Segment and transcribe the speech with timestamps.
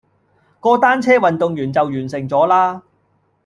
[0.59, 2.81] 個單車運動員就完成咗啦